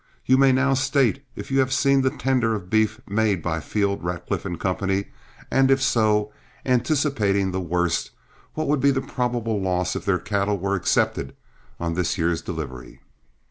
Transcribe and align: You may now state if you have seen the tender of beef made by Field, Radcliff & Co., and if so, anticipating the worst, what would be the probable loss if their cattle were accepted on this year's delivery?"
You 0.25 0.35
may 0.35 0.51
now 0.51 0.73
state 0.73 1.23
if 1.35 1.51
you 1.51 1.59
have 1.59 1.71
seen 1.71 2.01
the 2.01 2.09
tender 2.09 2.55
of 2.55 2.71
beef 2.71 2.99
made 3.07 3.43
by 3.43 3.59
Field, 3.59 4.03
Radcliff 4.03 4.47
& 4.59 4.59
Co., 4.59 5.03
and 5.51 5.69
if 5.69 5.79
so, 5.79 6.33
anticipating 6.65 7.51
the 7.51 7.61
worst, 7.61 8.09
what 8.55 8.67
would 8.67 8.79
be 8.79 8.89
the 8.89 9.01
probable 9.03 9.61
loss 9.61 9.95
if 9.95 10.03
their 10.05 10.17
cattle 10.17 10.57
were 10.57 10.73
accepted 10.73 11.35
on 11.79 11.93
this 11.93 12.17
year's 12.17 12.41
delivery?" 12.41 13.01